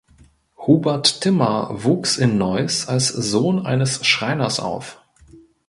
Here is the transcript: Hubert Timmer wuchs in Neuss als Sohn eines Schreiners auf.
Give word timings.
Hubert 0.57 1.21
Timmer 1.21 1.69
wuchs 1.83 2.17
in 2.17 2.39
Neuss 2.39 2.87
als 2.87 3.09
Sohn 3.09 3.67
eines 3.67 4.03
Schreiners 4.03 4.59
auf. 4.59 4.99